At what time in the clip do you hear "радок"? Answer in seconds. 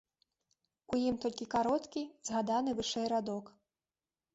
3.19-3.59